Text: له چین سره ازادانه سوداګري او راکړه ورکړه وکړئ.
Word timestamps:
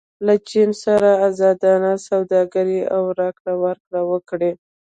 له 0.25 0.35
چین 0.49 0.69
سره 0.83 1.09
ازادانه 1.27 1.91
سوداګري 2.07 2.79
او 2.95 3.03
راکړه 3.19 3.53
ورکړه 3.63 4.01
وکړئ. 4.11 4.51